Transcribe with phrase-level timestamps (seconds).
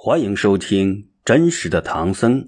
[0.00, 0.94] 欢迎收听
[1.24, 2.42] 《真实的唐僧》，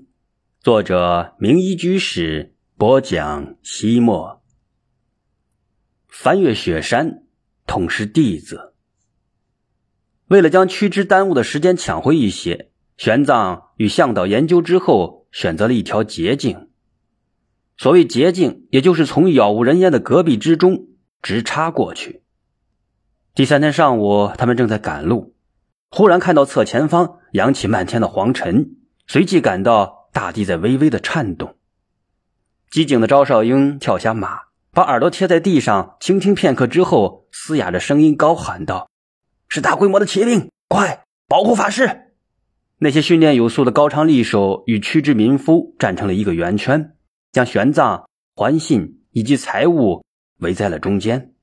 [0.61, 3.56] 作者名医居士播讲。
[3.61, 4.40] 西莫
[6.06, 7.24] 翻越雪山，
[7.67, 8.74] 痛失弟子。
[10.28, 16.69] 为了将屈之耽误的时间抢回一些，玄奘与向导研究之后，选择了一条捷径。
[17.77, 20.87] 所谓捷径，也就是从杳无人烟的戈壁之中
[21.20, 22.23] 直插过去。
[23.34, 25.34] 第三天上午，他们正在赶路。
[25.91, 28.77] 忽然看到侧前方扬起漫天的黄尘，
[29.09, 31.57] 随即感到大地在微微的颤动。
[32.71, 38.89] 机警的赵少英跳下马，把耳朵贴在地上倾听片刻之后，嘶哑着声音高喊道
[39.48, 42.12] ：“是大规模的骑兵，快保护法师！”
[42.79, 46.93] 那些训练有素的高昌力手与屈之民夫站成了一个圆圈，
[47.33, 48.05] 将玄奘、
[48.37, 50.05] 环信以及财物
[50.39, 51.34] 围在了中间。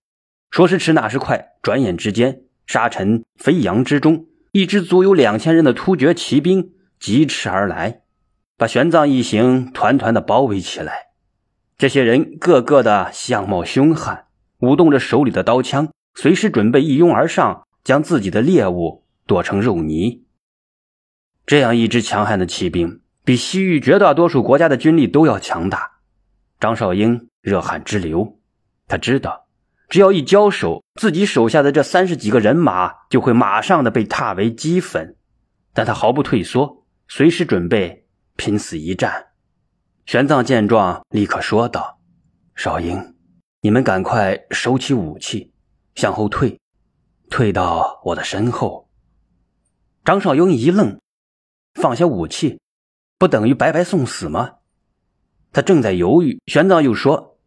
[0.49, 4.26] 说时迟，那时快，转眼之间，沙尘飞扬之中。
[4.51, 8.01] 一支足有两千人的突厥骑兵疾驰而来，
[8.57, 11.07] 把玄奘一行团团的包围起来。
[11.77, 14.25] 这些人个个的相貌凶悍，
[14.59, 20.23] 舞动着手里的刀枪，随时准备一拥而上，将自己的猎物剁成肉泥。
[21.45, 25.99] 这样一支强悍的骑兵，比西域绝大多数国家的军力都要强大。
[26.59, 28.39] 张少英热汗直流，
[28.87, 29.46] 他知道。
[29.89, 35.15] 只要一交手，自己手下的这三十几个人马就会马上的被踏为齑粉，
[35.73, 39.27] 但他毫不退缩，随时准备拼死一战。
[40.05, 41.99] 玄奘见状，立刻说道
[42.55, 43.15] ：“少英，
[43.61, 45.53] 你们赶快收起武器，
[45.95, 46.59] 向后退，
[47.29, 48.89] 退到我的身后。”
[50.03, 50.99] 张少英一愣，
[51.75, 52.59] 放下武器，
[53.17, 54.55] 不等于白白送死吗？
[55.53, 57.37] 他正在犹豫，玄奘又说：“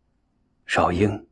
[0.67, 1.27] 少英。”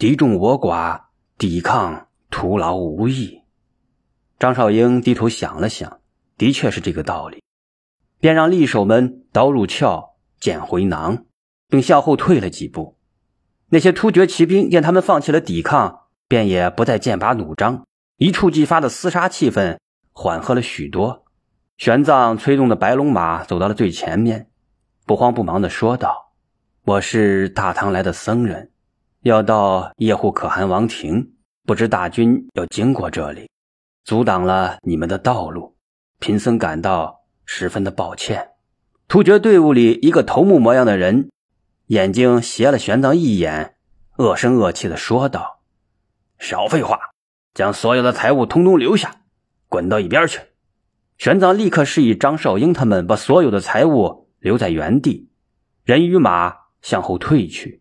[0.00, 1.02] 敌众我寡，
[1.36, 3.42] 抵抗徒劳无益。
[4.38, 6.00] 张少英低头想了想，
[6.38, 7.42] 的确是这个道理，
[8.18, 11.26] 便让力手们刀入鞘，剑回囊，
[11.68, 12.96] 并向后退了几步。
[13.68, 17.84] 那些突厥骑兵见他们放弃了抵抗，便也不再剑拔弩张，
[18.16, 19.76] 一触即发的厮杀气氛
[20.12, 21.26] 缓和了许多。
[21.76, 24.48] 玄奘催动的白龙马走到了最前面，
[25.04, 26.32] 不慌不忙地说道
[26.86, 28.70] ：“我是大唐来的僧人。”
[29.22, 31.32] 要到叶护可汗王庭，
[31.66, 33.50] 不知大军要经过这里，
[34.02, 35.76] 阻挡了你们的道路，
[36.18, 38.52] 贫僧感到十分的抱歉。
[39.08, 41.28] 突厥队伍里一个头目模样的人，
[41.88, 43.74] 眼睛斜了玄奘一眼，
[44.16, 45.60] 恶声恶气的说道
[46.40, 46.98] ：“少废话，
[47.52, 49.20] 将所有的财物通通留下，
[49.68, 50.40] 滚到一边去。”
[51.18, 55.28] 玄奘立刻示意张少英他们把所有的财物留在原地，
[55.84, 57.79] 人与马向后退去。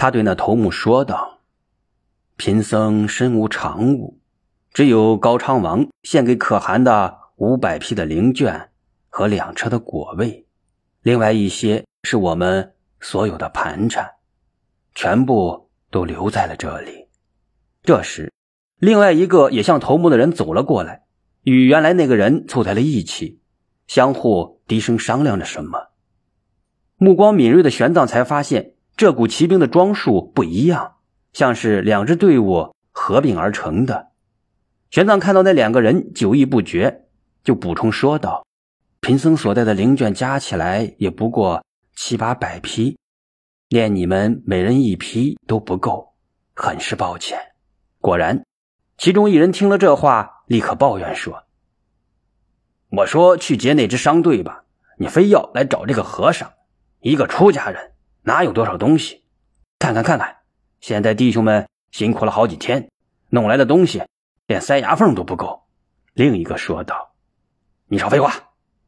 [0.00, 1.40] 他对那头目说道
[2.38, 4.18] ：“贫僧身无长物，
[4.72, 8.70] 只有高昌王献给可汗的五百匹的灵卷
[9.10, 10.46] 和两车的果味，
[11.02, 14.10] 另外一些是我们所有的盘缠，
[14.94, 17.08] 全部都留在了这里。”
[17.84, 18.32] 这时，
[18.78, 21.04] 另外一个也向头目的人走了过来，
[21.42, 23.42] 与原来那个人凑在了一起，
[23.86, 25.88] 相互低声商量着什么。
[26.96, 28.76] 目光敏锐的玄奘才发现。
[29.00, 30.96] 这股骑兵的装束不一样，
[31.32, 34.08] 像是两支队伍合并而成的。
[34.90, 37.06] 玄奘看到那两个人久意不决，
[37.42, 38.44] 就补充说道
[39.00, 41.64] ：“贫僧所带的灵卷加起来也不过
[41.96, 42.98] 七八百匹，
[43.70, 46.12] 连你们每人一匹都不够，
[46.54, 47.40] 很是抱歉。”
[48.02, 48.44] 果然，
[48.98, 51.44] 其中一人听了这话，立刻抱怨说
[52.92, 54.64] ：“我说去劫那支商队吧，
[54.98, 56.52] 你非要来找这个和尚，
[57.00, 57.92] 一个出家人。”
[58.30, 59.24] 哪有多少东西？
[59.80, 60.36] 看看看看，
[60.80, 62.88] 现在弟兄们辛苦了好几天，
[63.28, 64.04] 弄来的东西
[64.46, 65.64] 连塞牙缝都不够。
[66.12, 67.10] 另一个说道
[67.90, 68.32] ：“你少废话，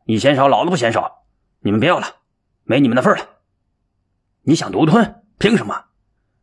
[0.04, 1.24] 你嫌少，老子不嫌少。
[1.58, 2.06] 你们别要了，
[2.62, 3.30] 没你们的份了。
[4.42, 5.24] 你想独吞？
[5.38, 5.86] 凭什么？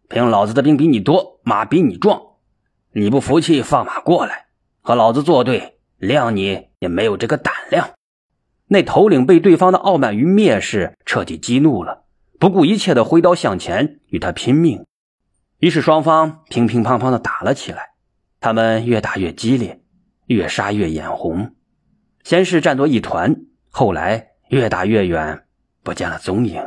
[0.10, 2.22] 凭老子的兵比你多，马比你壮。
[2.92, 4.48] 你不服气，放马过来，
[4.82, 7.92] 和老子作对，谅你也没有这个胆量。”
[8.68, 12.08] 那头领被对方的傲慢与蔑视彻底激怒了。
[12.40, 14.86] 不顾一切的挥刀向前与他拼命，
[15.58, 17.90] 于是双方乒乒乓乓的打了起来。
[18.40, 19.82] 他们越打越激烈，
[20.28, 21.54] 越杀越眼红。
[22.24, 23.36] 先是战作一团，
[23.70, 25.44] 后来越打越远，
[25.84, 26.64] 不见了踪影。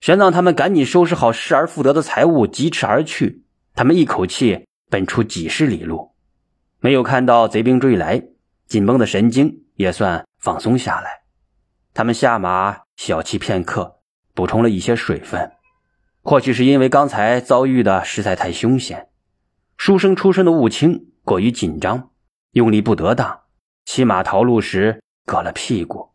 [0.00, 3.44] 玄奘他们赶紧收拾好失而复得的财物，疾驰而去。
[3.74, 6.14] 他们一口气奔出几十里路，
[6.80, 8.22] 没有看到贼兵追来，
[8.66, 11.10] 紧绷的神经也算放松下来。
[11.92, 13.95] 他们下马小憩片刻。
[14.36, 15.50] 补充了一些水分，
[16.22, 19.08] 或许是因为刚才遭遇的实在太凶险，
[19.78, 22.10] 书生出身的雾清过于紧张，
[22.52, 23.40] 用力不得当，
[23.86, 26.10] 骑马逃路时割了屁股。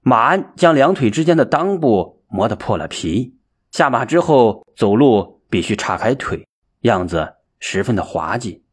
[0.00, 3.36] 马鞍将两腿之间的裆部磨得破了皮，
[3.72, 6.46] 下马之后走路必须岔开腿，
[6.82, 8.64] 样子十分的滑稽。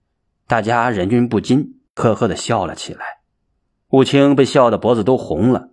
[0.46, 3.22] 大家忍俊不禁，呵呵的笑了起来。
[3.90, 5.70] 武清被笑得脖子都红了，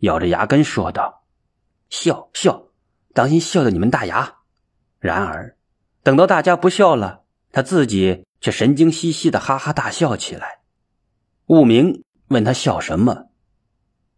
[0.00, 1.22] 咬着牙根说道
[1.90, 2.68] ：“笑笑，
[3.14, 4.36] 当心笑掉你们大牙。”
[5.00, 5.56] 然而，
[6.02, 10.60] 等到大家不笑了，他自己却神经兮兮的哈哈大笑起来。
[11.46, 13.28] 雾明问他笑什么，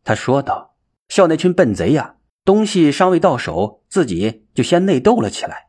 [0.05, 0.75] 他说道
[1.09, 5.69] ：“笑那群笨贼呀，东西尚未到手，自己就先内斗了起来。”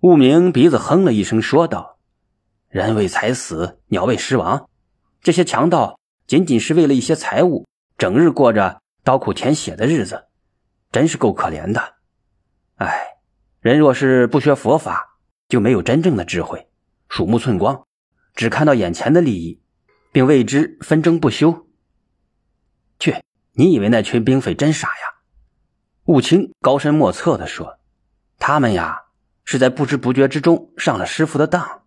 [0.00, 1.98] 雾明鼻子哼了一声，说道。
[2.68, 4.68] 人为财死，鸟为食亡。
[5.22, 7.66] 这些强盗仅仅是为了一些财物，
[7.96, 10.27] 整日过着刀口舔血的日子，
[10.90, 11.94] 真是够可怜的。
[12.76, 13.18] 哎，
[13.60, 15.18] 人若是不学佛法，
[15.48, 16.68] 就没有真正的智慧，
[17.08, 17.86] 鼠目寸光，
[18.34, 19.62] 只看到眼前的利益，
[20.12, 21.66] 并为之纷争不休。
[22.98, 25.18] 去，你以为那群兵匪真傻呀？
[26.04, 27.78] 悟清高深莫测地说
[28.38, 29.02] ：“他们呀，
[29.44, 31.82] 是在不知不觉之中上了师傅的当。”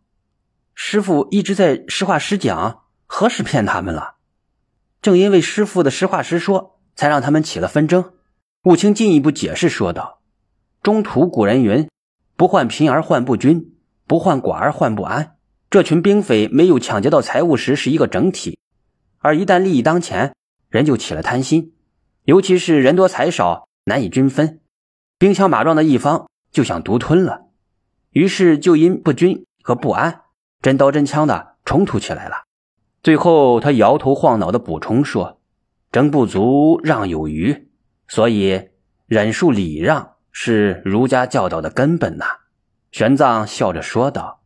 [0.75, 4.15] 师傅一直在实话实讲，何时骗他们了？
[5.01, 8.13] 正因为师傅的实话实说，才让他们起了纷争。
[8.63, 10.19] 武清进一步解释说道
[10.83, 11.89] ：“中土古人云，
[12.35, 13.73] 不患贫而患不均，
[14.05, 15.35] 不患寡而患不安。
[15.71, 18.59] 这群兵匪没有抢劫到财物时是一个整体，
[19.17, 20.35] 而一旦利益当前，
[20.69, 21.73] 人就起了贪心，
[22.25, 24.59] 尤其是人多财少，难以均分，
[25.17, 27.47] 兵强马壮的一方就想独吞了，
[28.11, 30.21] 于是就因不均和不安。”
[30.61, 32.43] 真刀真枪的冲突起来了，
[33.01, 35.39] 最后他摇头晃脑的补充说
[35.91, 37.70] ：“争不足，让有余，
[38.11, 38.67] 所以
[39.05, 42.25] 忍术礼让是儒家教导的根本呐。”
[42.91, 44.41] 玄奘笑着说道：“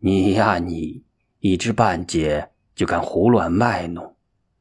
[0.00, 1.04] 你呀，你
[1.40, 4.16] 一知半解就敢胡乱卖弄，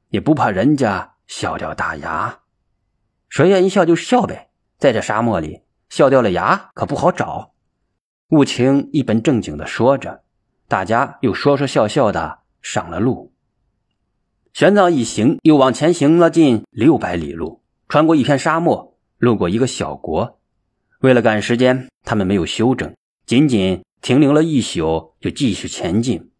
[0.10, 2.42] 也不怕人家笑掉大牙？
[3.30, 7.54] 谁愿意笑就笑呗，在这沙漠里，笑掉了牙可不好找。”
[8.32, 10.22] 雾清一本正经的说着。
[10.68, 13.34] 大家又说说笑笑的上了路。
[14.52, 17.63] 玄奘一行又往前行了近六百里路，
[17.94, 20.40] 穿过一片沙漠，路过一个小国。
[21.02, 22.96] 为了赶时间，他们没有休整，
[23.28, 26.32] 仅仅停留了一宿，就继续前进。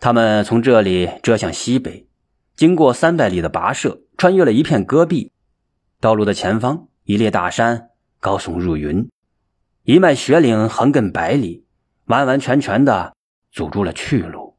[0.00, 2.08] 他们从这里折向西北，
[2.56, 5.30] 经过三百里的跋涉，穿越了一片戈壁。
[6.00, 9.08] 道路的前方，一列大山高耸入云，
[9.84, 11.64] 一脉雪岭横亘百里，
[12.06, 13.14] 完完全全的。
[13.52, 14.56] 阻住了去路，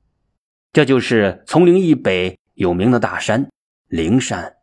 [0.72, 3.50] 这就是丛林以北有名的大山
[3.90, 4.56] 灵山，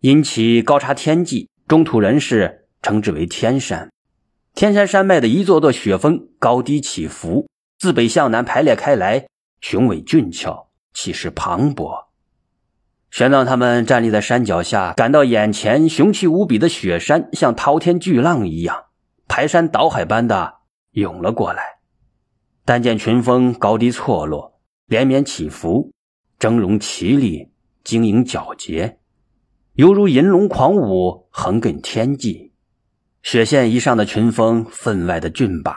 [0.00, 3.90] 因其高差天际，中土人士称之为天山。
[4.54, 7.48] 天山山脉的一座座雪峰高低起伏，
[7.78, 9.26] 自北向南排列开来，
[9.60, 12.06] 雄伟俊俏，气势磅礴。
[13.10, 18.84] 玄奘他们站立在山脚下，感到眼前雄奇无比的雪山像滔天巨浪一样，
[19.26, 20.54] 排山倒海般的
[20.92, 21.62] 涌了过来。
[22.64, 25.92] 但见群峰高低错落，连绵起伏，
[26.38, 27.50] 峥嵘奇丽，
[27.84, 28.98] 晶莹皎洁，
[29.76, 32.50] 犹如银龙狂舞，横亘天际。
[33.22, 35.76] 雪线以上的群峰分外的峻拔，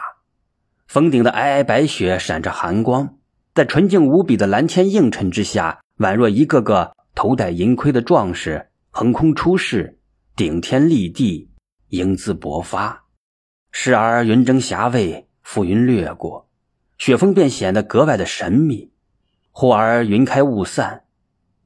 [0.87, 3.17] 峰顶的皑皑白雪闪着寒光，
[3.53, 9.99] 在纯净无比的蓝天映衬之下，宛若一个个头戴银盔的壮士横空出世，
[10.33, 11.49] 顶天立地，
[11.89, 13.03] 英姿勃发。
[13.73, 16.47] 时而云蒸霞蔚，浮云掠过。
[16.97, 18.93] 雪峰便显得格外的神秘，
[19.51, 21.03] 忽而云开雾散，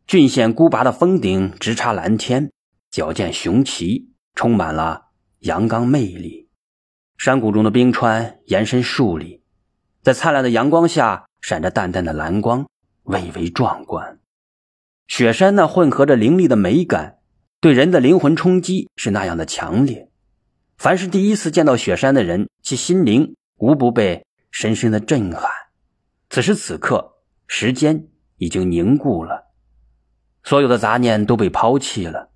[0.05, 2.51] 峻险孤拔的峰顶直插蓝天，
[2.91, 5.07] 矫健雄奇，充满了
[5.39, 6.49] 阳刚魅力。
[7.17, 9.41] 山谷中的冰川延伸数里，
[10.01, 12.67] 在灿烂的阳光下闪着淡淡的蓝光，
[13.03, 14.19] 蔚为壮观。
[15.07, 17.17] 雪山那混合着凌厉的美感，
[17.59, 20.09] 对人的灵魂冲击是那样的强烈。
[20.77, 24.25] 凡是第一次见到雪山的人，其心灵无不被。
[24.55, 25.49] 深深的震撼。
[26.29, 27.13] 此时此刻，
[27.47, 29.51] 时间已经凝固了，
[30.43, 32.29] 所有的杂念都被抛弃了，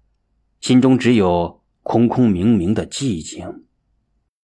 [0.62, 3.66] 心中只有空空明明的寂静。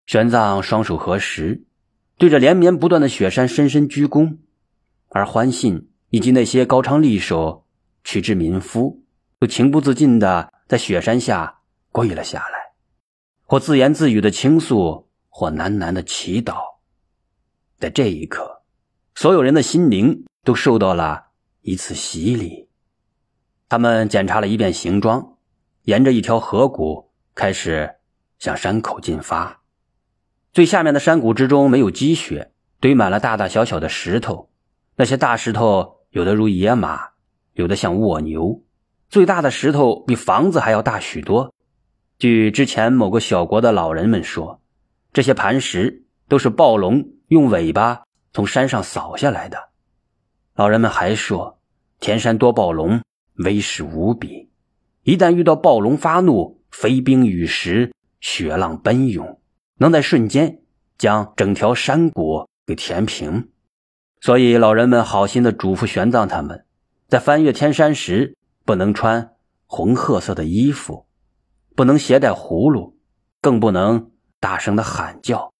[0.05, 1.63] 玄奘双手合十，
[2.17, 4.38] 对着连绵不断的雪山深深鞠躬，
[5.10, 7.65] 而欢信以及那些高昌力手、
[8.03, 9.01] 取之民夫，
[9.39, 12.74] 都情不自禁的在雪山下跪了下来，
[13.46, 16.58] 或自言自语的倾诉，或喃喃的祈祷。
[17.79, 18.63] 在这一刻，
[19.15, 21.27] 所有人的心灵都受到了
[21.62, 22.67] 一次洗礼。
[23.74, 25.34] 他们检查了一遍行装，
[25.82, 27.96] 沿着一条河谷开始
[28.38, 29.63] 向山口进发。
[30.53, 34.51] 最下面的山谷之中没有积雪，堆满了大大小小的石头。
[34.96, 37.00] 那些大石头有的如野马，
[37.53, 38.62] 有的像蜗牛，
[39.10, 41.51] 最大的石头比房子还要大许多。
[42.20, 44.62] 据之前某个小国的老人们说，
[45.13, 48.03] 这些磐石都是暴龙用尾巴
[48.34, 49.70] 从山上扫下来的。
[50.53, 51.58] 老人们还说，
[52.00, 53.01] 田山多暴龙
[53.36, 54.50] 威势无比，
[55.04, 59.40] 一旦遇到暴龙发怒，飞冰雨石，雪浪奔涌，
[59.78, 60.62] 能在瞬间
[60.98, 63.50] 将整条山谷给填平。
[64.22, 66.66] 所以老人们好心的嘱咐玄奘他们，
[67.08, 68.36] 在翻越天山时。
[68.66, 69.34] 不能穿
[69.66, 71.06] 红褐色的衣服，
[71.75, 72.98] 不能携带葫芦，
[73.42, 74.10] 更不能
[74.40, 75.52] 大声的喊叫，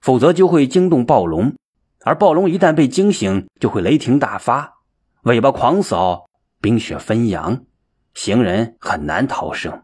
[0.00, 1.54] 否则就会惊动暴龙。
[2.02, 4.78] 而暴龙一旦被惊醒，就会雷霆大发，
[5.22, 6.28] 尾巴狂扫，
[6.60, 7.64] 冰雪纷扬，
[8.14, 9.82] 行人很难逃生。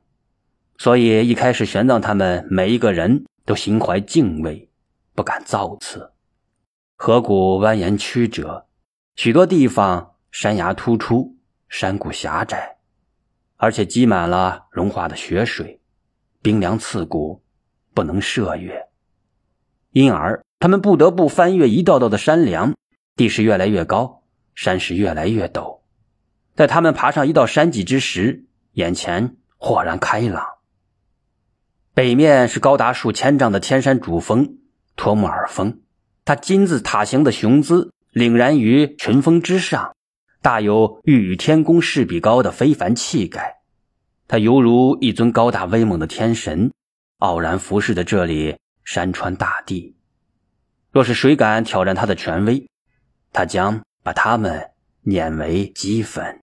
[0.78, 4.70] 所以一开始，玄奘他们每一个人都心怀敬畏，
[5.14, 6.12] 不敢造次。
[6.96, 8.66] 河谷蜿蜒曲折，
[9.14, 11.34] 许多地方山崖突出。
[11.68, 12.76] 山谷狭窄，
[13.56, 15.80] 而且积满了融化的雪水，
[16.40, 17.42] 冰凉刺骨，
[17.92, 18.86] 不能涉越。
[19.90, 22.72] 因而他们不得不翻越一道道的山梁，
[23.16, 24.22] 地势越来越高，
[24.54, 25.80] 山势越来越陡。
[26.56, 30.46] 在他们爬上一道山脊之时，眼前豁然开朗。
[31.92, 34.58] 北面是高达数千丈的天山主峰
[34.96, 35.80] 托木尔峰，
[36.24, 39.94] 它金字塔形的雄姿凛然于群峰之上。
[40.40, 43.56] 大有欲与天公试比高的非凡气概，
[44.28, 46.72] 他犹如一尊高大威猛的天神，
[47.18, 49.96] 傲然俯视着这里山川大地。
[50.92, 52.68] 若是谁敢挑战他的权威，
[53.32, 54.70] 他将把他们
[55.02, 56.40] 碾为齑粉。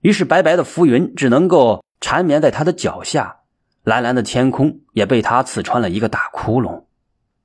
[0.00, 3.40] 于是，白白的浮云只能够缠绵在他的脚下，
[3.82, 6.84] 蓝蓝的天空也被他刺穿了一个大窟窿。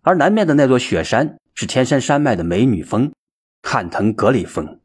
[0.01, 3.11] 而南面的那座雪山是天山山脉的美女峰——
[3.63, 4.79] 汉腾格里峰。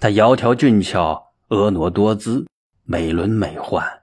[0.00, 2.46] 它窈窕俊俏，婀娜多姿，
[2.82, 4.02] 美轮美奂。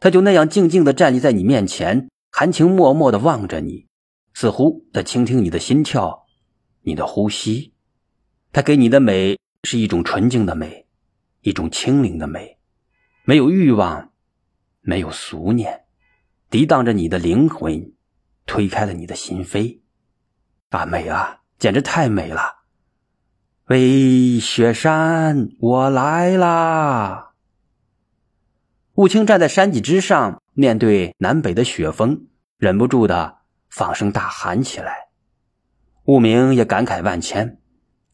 [0.00, 3.86] 他就那样静静地站立在你面前，含情脉脉地望着你，
[4.34, 6.26] 似乎在倾听你的心跳，
[6.82, 7.72] 你的呼吸。
[8.52, 10.81] 她给你的美是一种纯净的美，
[11.42, 12.58] 一种清灵的美，
[13.24, 14.12] 没有欲望，
[14.80, 15.84] 没有俗念，
[16.50, 17.92] 涤荡着你的灵魂，
[18.46, 19.80] 推开了你的心扉。
[20.70, 22.62] 啊，美啊，简直太美了！
[23.66, 27.32] 喂，雪山，我来啦！
[28.94, 35.08] 雾清站在山脊之上，面对南北的雪峰，忍不住的放声大喊起来。
[36.04, 37.60] 雾明也感慨万千：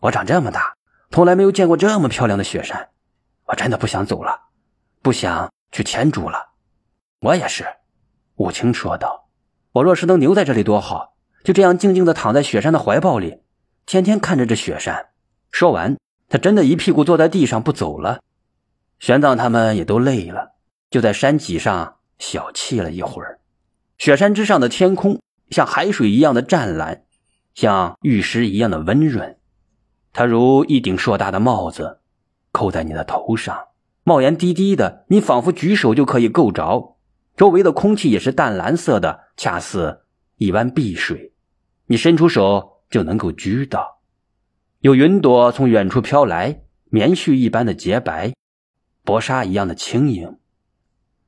[0.00, 0.76] 我长这么大，
[1.11, 2.88] 从来没有见过这么漂亮的雪山，
[3.49, 4.38] 我真的不想走了，
[5.00, 6.50] 不想去天竺了。
[7.21, 7.67] 我也是，
[8.37, 9.28] 武清说道。
[9.73, 11.14] 我若是能留在这里多好，
[11.45, 13.40] 就这样静静的躺在雪山的怀抱里，
[13.87, 15.09] 天天看着这雪山。
[15.50, 15.97] 说完，
[16.28, 18.21] 他真的一屁股坐在地上不走了。
[18.99, 20.52] 玄奘他们也都累了，
[20.90, 23.40] 就在山脊上小憩了一会儿。
[23.97, 27.05] 雪山之上的天空像海水一样的湛蓝，
[27.55, 29.38] 像玉石一样的温润。
[30.12, 32.00] 它如一顶硕大的帽子，
[32.52, 33.69] 扣在你的头上，
[34.05, 36.97] 帽檐低低的，你仿佛举手就可以够着。
[37.37, 40.02] 周围的空气也是淡蓝色的，恰似
[40.37, 41.33] 一湾碧水，
[41.87, 44.00] 你伸出手就能够掬到。
[44.81, 48.33] 有云朵从远处飘来，棉絮一般的洁白，
[49.05, 50.38] 薄纱一样的轻盈。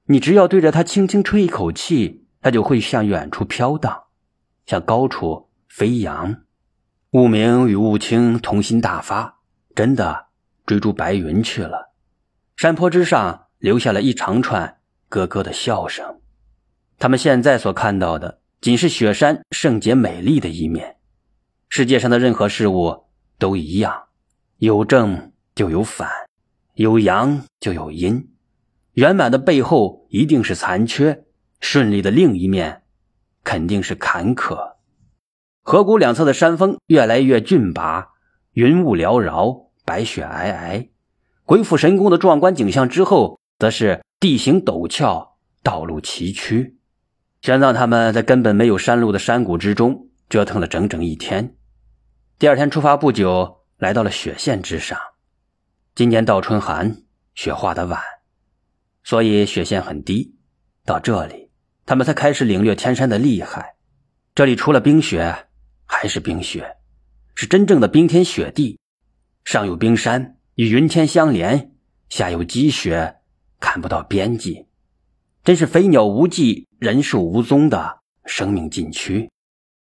[0.07, 4.05] 你只要对着它轻轻吹一口气，它就会向远处飘荡，
[4.67, 6.43] 向高处飞扬。
[7.12, 9.41] 雾明与雾清童心大发，
[9.75, 10.27] 真的
[10.71, 11.91] 追逐白云去了。
[12.55, 16.21] 山坡之上留下了一长串咯咯的笑声。
[16.97, 20.99] 他们现在所看到的，仅是雪山圣洁美丽的一面。
[21.69, 23.07] 世界上的任何事物。
[23.37, 24.05] 都一样，
[24.59, 26.07] 有正就有反，
[26.75, 28.29] 有阳就有阴。
[28.93, 31.25] 圆满的背后一定是残缺，
[31.59, 32.83] 顺利的另一面
[33.43, 34.75] 肯定是坎坷。
[35.62, 38.11] 河谷两侧的山峰越来越峻拔，
[38.53, 40.89] 云雾缭绕，白雪皑皑。
[41.45, 46.75] 鬼斧神工的壮观景象之后，则是地形陡峭，道路崎岖。
[47.43, 51.57] 玄奘他们在根本没有山路的山谷之中折腾了整整一天。
[52.39, 54.97] 第二天出发不久，来到了雪线之上。
[55.97, 57.03] 今年倒春寒，
[57.35, 58.01] 雪化的晚，
[59.03, 60.37] 所以雪线很低。
[60.85, 61.51] 到这里，
[61.85, 63.75] 他们才开始领略天山的厉害。
[64.37, 65.49] 这里除了冰雪，
[65.85, 66.77] 还是冰雪，
[67.35, 68.79] 是真正的冰天雪地。
[69.45, 71.73] 上有冰山与云天相连，
[72.09, 73.17] 下有积雪，
[73.59, 74.67] 看不到边际，
[75.43, 79.31] 真是飞鸟无迹，人兽无踪的生命禁区。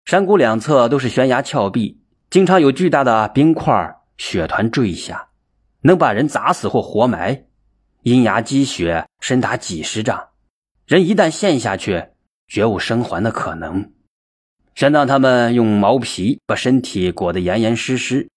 [0.06, 2.00] 山谷两侧都是悬崖峭壁。
[2.29, 5.29] 经常有巨大的冰块、雪团坠下，
[5.82, 7.46] 能把人砸死或活埋。
[8.03, 10.29] 阴崖积雪深达几十丈，
[10.86, 12.10] 人一旦陷下去，
[12.48, 13.91] 绝无生还的可能。
[14.75, 18.29] 玄奘他们用毛皮把身体裹得严严实实，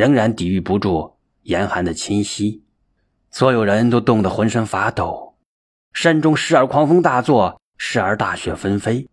[0.00, 2.64] 仍然抵御不住严寒的侵袭。
[3.30, 5.36] 所有人都冻得浑身发抖。
[5.92, 9.06] 山中时而狂风大作，时而大雪纷飞。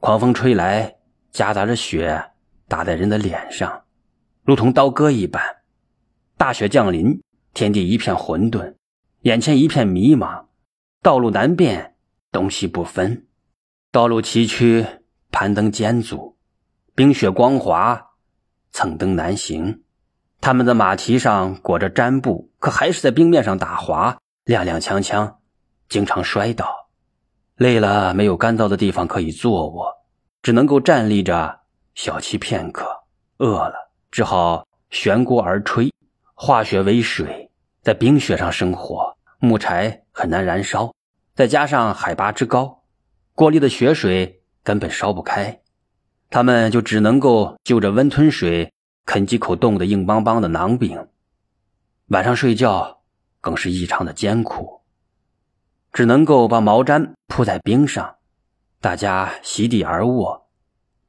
[0.00, 0.96] 狂风吹来，
[1.32, 2.22] 夹杂着雪
[2.68, 3.84] 打在人的脸上，
[4.44, 5.42] 如同刀割一般。
[6.36, 7.22] 大雪降临，
[7.54, 8.74] 天地一片混沌，
[9.22, 10.44] 眼前一片迷茫，
[11.00, 11.94] 道路难辨，
[12.30, 13.26] 东西不分，
[13.90, 14.84] 道路崎岖。
[15.30, 16.36] 攀登艰阻，
[16.94, 18.12] 冰雪光滑，
[18.72, 19.82] 蹭登难行。
[20.40, 25.34] 他们的马蹄上裹着毡布，可还是在冰面上打滑，踉踉跄跄，
[25.88, 26.88] 经常摔倒。
[27.56, 29.92] 累了，没有干燥的地方可以坐卧，
[30.42, 31.60] 只能够站立着
[31.94, 32.86] 小憩片刻。
[33.38, 35.90] 饿了，只好悬锅而炊，
[36.34, 37.50] 化雪为水，
[37.82, 39.16] 在冰雪上生火。
[39.40, 40.92] 木柴很难燃烧，
[41.34, 42.82] 再加上海拔之高，
[43.34, 44.36] 锅里的雪水。
[44.64, 45.60] 根本烧不开，
[46.28, 48.70] 他们就只能够就着温吞水
[49.08, 51.08] 啃几口冻得硬邦邦的馕饼。
[52.08, 53.00] 晚上睡觉
[53.40, 54.82] 更是异常的艰苦，
[55.94, 58.16] 只能够把毛毡铺在冰上，
[58.82, 60.50] 大家席地而卧。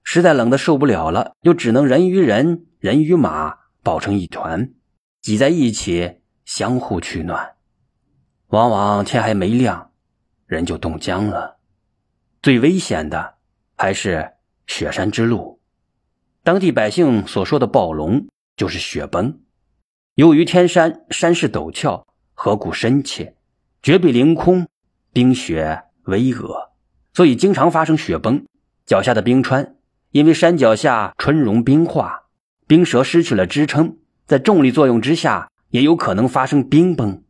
[0.02, 4.72] 实在冷的受不了了，又只能人与人、人与马抱成一团，
[5.22, 7.58] 挤在一起相互取暖。
[8.48, 9.92] 往往天还没亮，
[10.46, 11.58] 人就冻僵了。
[12.42, 13.36] 最危险的。
[13.82, 14.34] 还是
[14.68, 15.59] 雪山之路，
[16.50, 18.26] 当地百姓所说的暴龙
[18.58, 19.42] 就是雪崩。
[20.16, 23.36] 由于天山山势陡峭，河谷深切，
[23.84, 24.68] 绝壁凌空，
[25.14, 26.70] 冰雪巍峨，
[27.14, 28.44] 所以经常发生雪崩。
[28.88, 29.76] 脚下的冰川
[30.10, 32.24] 因为山脚下春融冰化，
[32.66, 37.22] 冰舌失去了支撑，在重力作用之下，也有可能发生冰崩。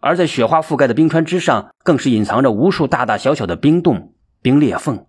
[0.00, 5.04] 而在雪花覆盖的冰川之上，更是隐藏着无数大大小小的冰洞、冰裂缝。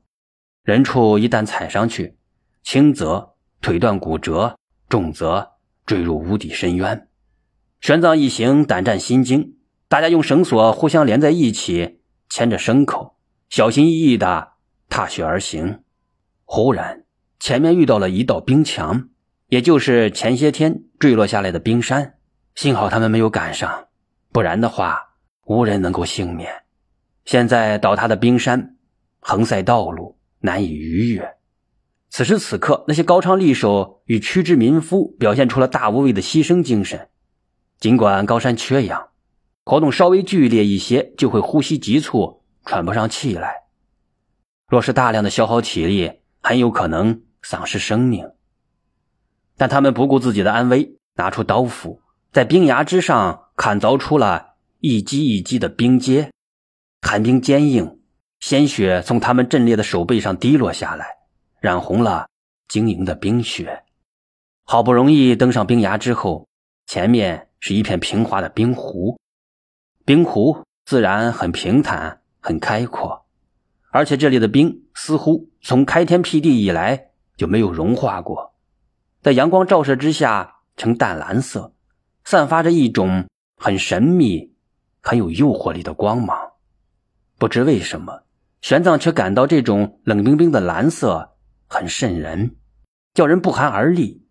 [0.65, 2.17] 人畜一旦踩上去，
[2.63, 4.58] 轻则腿断骨折，
[4.89, 5.52] 重则
[5.86, 7.08] 坠入无底深渊。
[7.82, 11.99] 玄奘一行胆战心惊，大家用绳索互相连在一起，
[12.30, 13.15] 牵着牲口，
[13.49, 14.54] 小心翼翼地
[14.89, 15.84] 踏雪而行。
[16.45, 17.04] 忽然，
[17.39, 19.10] 前面遇到了一道冰墙，
[19.47, 22.15] 也就是前些天坠落下来的冰山。
[22.56, 23.88] 幸好他们没有赶上，
[24.32, 24.99] 不然的话，
[25.45, 26.52] 无人能够幸免。
[27.26, 28.78] 现在倒塌的冰山
[29.19, 30.17] 横塞道路。
[30.45, 31.38] 难以逾越。
[32.15, 37.10] 此时此刻，那些高昌力手与屈之民夫表现出了大无畏的牺牲精神。
[37.80, 39.08] 尽管高山缺氧，
[39.65, 43.63] 活动稍微剧烈一些就会呼吸急促，喘不上气来。
[44.67, 48.30] 若是大量的消耗体力，很有可能丧失生命。
[49.58, 51.99] 但他们不顾自己的安危，拿出刀斧，
[52.32, 54.49] 在冰崖之上砍凿出了
[54.82, 56.30] 一击一击的冰阶，
[57.02, 57.99] 寒冰坚硬。
[58.39, 61.08] 鲜血从他们阵裂的手背上滴落下来，
[61.63, 62.28] 染红了
[62.67, 63.84] 晶莹的冰雪。
[64.65, 66.45] 好不容易登上冰崖之后，
[66.88, 69.17] 前面是一片平滑的冰湖，
[70.04, 73.26] 冰湖自然很平坦、很开阔，
[73.91, 78.56] 而且这里的冰似乎从开天辟地以来就没有融化过，
[79.21, 81.73] 在阳光照射之下呈淡蓝色，
[82.26, 84.54] 散发着一种很神秘、
[84.99, 86.38] 很有诱惑力的光芒。
[87.38, 88.23] 不知为什么。
[88.62, 91.33] 玄奘却感到这种冷冰冰的蓝色
[91.67, 92.56] 很瘆人，
[93.13, 94.26] 叫人不寒而栗，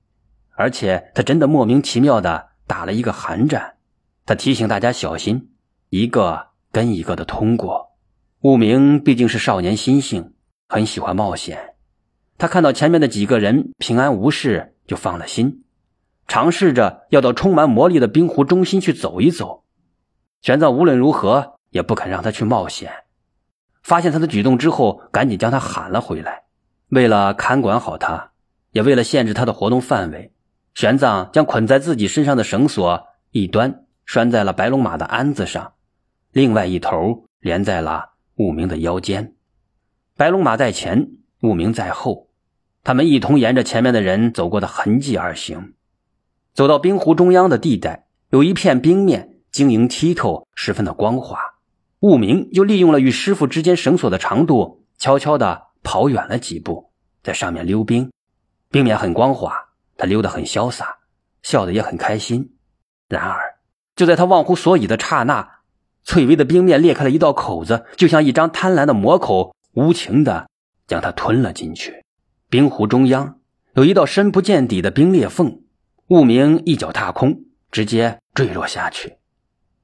[0.57, 3.77] 而且他真的莫名其妙的打了一个寒战。
[4.25, 5.51] 他提醒大家小心，
[5.89, 7.93] 一个跟一个的通过。
[8.43, 10.35] 悟明毕竟是少年心性，
[10.69, 11.75] 很喜欢冒险。
[12.39, 15.65] 他看到前面的几个人平安无事，就放了心，
[16.27, 19.65] 尝试着要到充满魔力的冰湖中心去走一走。
[20.41, 22.93] 玄奘无论如何也不肯让他去冒险。
[23.83, 26.45] 发现他的举动之后，赶紧将他喊了回来。
[26.93, 28.33] 为了看管好他，
[28.73, 30.31] 也为了限制他的活动范围，
[30.75, 35.73] 玄奘将捆在自己身上的绳索一端拴在了白龙马的鞍子上，
[36.33, 39.33] 另外一头连在了悟明的腰间。
[40.19, 42.29] 白龙马在前，悟明在后，
[42.85, 45.73] 他们一同沿着前面的人走过的痕迹而行。
[46.53, 51.39] 走到冰湖中央的地带，有一片冰面晶莹剔透，十分的光滑。
[52.01, 56.91] 悟明就利用了与师傅之间绳索的长度，悄悄地跑远了几步，
[57.23, 58.11] 在上面溜冰。
[58.71, 59.53] 冰面很光滑，
[59.99, 60.97] 他溜得很潇洒，
[61.43, 62.57] 笑得也很开心。
[63.11, 63.57] 然而，
[63.95, 65.47] 就在他忘乎所以的刹那，
[66.03, 70.49] 翠微的冰面裂开了一道口子，就像一张贪婪的魔口，无情地
[70.87, 72.03] 将他吞了进去。
[72.49, 73.39] 冰湖中央
[73.75, 75.61] 有一道深不见底的冰裂缝，
[76.07, 77.39] 悟明一脚踏空，
[77.71, 79.19] 直接坠落下去。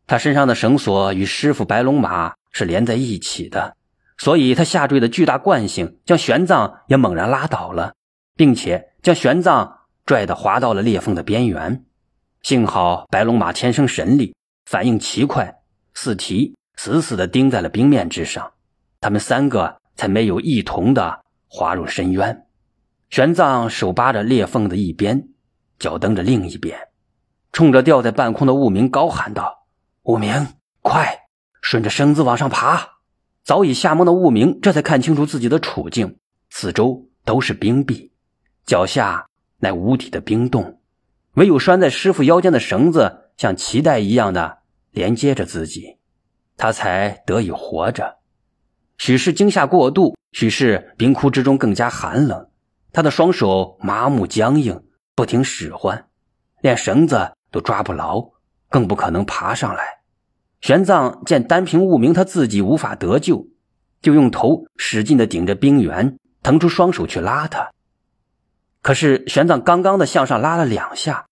[0.06, 3.76] 他身上的绳索与师傅白龙马是连在一起的，
[4.18, 7.94] 所以他下坠的巨大惯性将玄奘也猛然拉倒了，
[8.36, 9.72] 并且将玄奘
[10.04, 11.84] 拽得滑到了裂缝的边缘。
[12.42, 14.34] 幸好白龙马天生神力，
[14.66, 15.60] 反应奇快，
[15.94, 18.52] 四蹄死死地钉在了冰面之上，
[19.00, 22.46] 他们三个才没有一同的滑入深渊。
[23.10, 25.28] 玄奘手扒着裂缝的一边，
[25.78, 26.76] 脚蹬着另一边，
[27.52, 29.66] 冲着吊在半空的雾明高喊道
[30.04, 30.48] ：“雾明，
[30.82, 31.26] 快，
[31.62, 32.97] 顺着绳子往上爬！”
[33.48, 36.18] 早已吓懵的雾明这才看清楚自己的处境，
[36.50, 38.12] 四周都是冰壁，
[38.66, 40.82] 脚下乃无底的冰洞，
[41.32, 44.58] 唯有拴在师傅腰间的绳子像脐带一样的
[44.90, 45.96] 连接着自己，
[46.58, 48.18] 他才得以活着。
[48.98, 52.50] 许是惊吓过度，许是冰窟之中更加寒冷。
[52.92, 54.84] 他的双手麻木僵硬，
[55.14, 56.10] 不听使唤，
[56.60, 58.22] 连绳子都抓不牢，
[58.68, 59.97] 更不可能爬上来。
[60.60, 63.46] 玄奘见单凭悟明他自己无法得救，
[64.02, 67.70] 就用头使劲的顶着冰原，腾出双手去拉他。
[68.82, 71.26] 可是玄奘刚刚的向上拉了两下，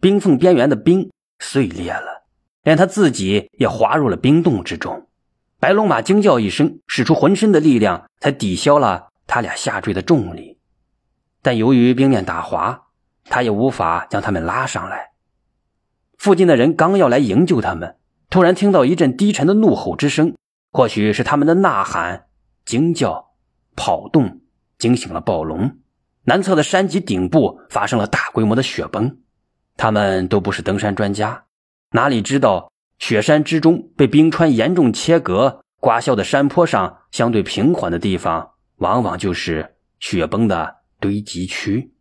[0.00, 2.24] 冰缝边缘的冰碎裂了，
[2.62, 5.08] 连他自己也滑入了冰洞之中。
[5.58, 10.58] 白龙马惊叫一声，使出浑身的力量，才抵消了他俩下坠的重力。
[11.40, 12.86] 但由于冰面打滑，
[13.24, 15.10] 他也无法将他们拉上来。
[16.18, 17.96] 附近的人刚要来营救他们，
[18.32, 20.34] 突然听到一阵低沉的怒吼之声，
[20.72, 22.28] 或许是他们的呐喊、
[22.64, 23.34] 惊叫、
[23.76, 24.40] 跑动
[24.78, 25.76] 惊醒了暴龙。
[26.24, 29.18] 南侧的山脊顶部发生了大规模的雪崩，
[29.76, 31.44] 他们都不是登山专家，
[31.90, 40.76] 哪里知道雪山之中被冰川严重切割、刮削的山坡上相对平缓的地方，往往就是雪崩的。
[41.00, 41.92] 堆积区，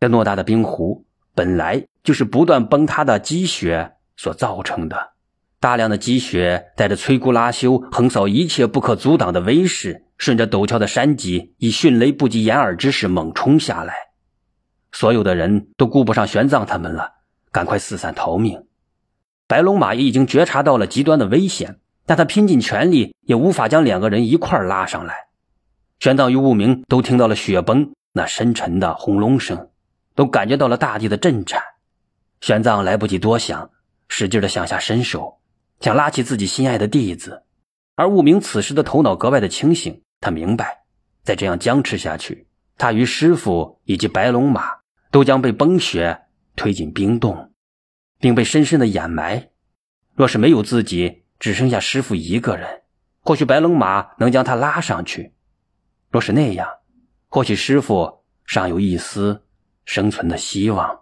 [0.00, 5.12] 这偌大的冰湖本来就是不断崩塌的积雪所造成的。
[5.60, 13.94] 大量的积雪带着摧枯拉朽、横扫一切不可阻挡的威势，顺着陡峭的山脊，以迅雷不及掩耳之势猛冲下来。
[14.90, 17.12] 所有的人都顾不上玄奘他们了，
[17.52, 18.64] 赶快四散逃命。
[19.46, 25.28] 白龙马也已经觉察到了极端的危险，但他拼尽全力也无法将两个人一块拉上来。
[25.98, 27.92] 玄奘与悟明都听到了雪崩。
[28.12, 29.68] 那深沉的轰隆声，
[30.16, 31.62] 都感觉到了大地的震颤。
[32.40, 33.70] 玄奘来不及多想，
[34.08, 35.39] 使劲的向下伸手，
[35.80, 37.44] 想拉起自己心爱的弟子。
[37.96, 40.84] 而悟明此时的头脑格外的清醒，他明白，
[41.22, 42.46] 再这样僵持下去，
[42.78, 44.62] 他与师傅以及白龙马
[45.10, 46.22] 都将被崩雪
[46.56, 47.52] 推进冰洞，
[48.18, 49.50] 并被深深的掩埋。
[50.14, 52.82] 若是没有自己，只剩下师傅一个人，
[53.22, 55.34] 或许白龙马能将他拉上去。
[56.10, 56.68] 若是那样，
[57.28, 59.44] 或许师傅尚有一丝
[59.84, 61.00] 生存的希望。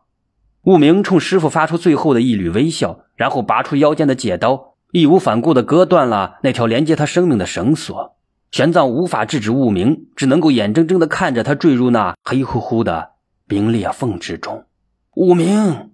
[0.63, 8.17] 悟明冲师傅发出最后的一缕微笑，然后拔出腰间的戒刀，义无反顾地割断了那条连接他生命的绳索。
[8.51, 13.11] 玄奘无法制止悟明，只能够眼睁睁地看着他坠入那黑乎乎的
[13.47, 14.65] 冰裂缝之中。
[15.17, 15.91] 悟明。